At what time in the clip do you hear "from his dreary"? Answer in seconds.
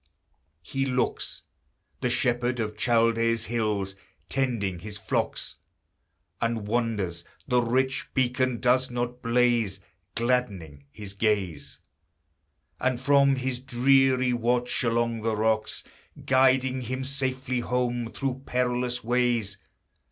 12.99-14.33